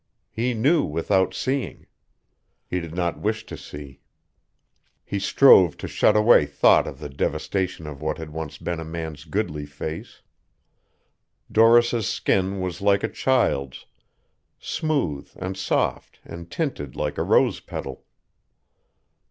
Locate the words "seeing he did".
1.35-2.95